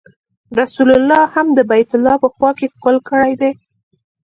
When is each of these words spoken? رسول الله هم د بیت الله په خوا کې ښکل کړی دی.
رسول 0.59 0.89
الله 0.97 1.21
هم 1.35 1.47
د 1.57 1.59
بیت 1.71 1.89
الله 1.95 2.15
په 2.23 2.27
خوا 2.35 2.51
کې 2.59 2.67
ښکل 2.73 2.95
کړی 3.09 3.33
دی. 3.41 3.51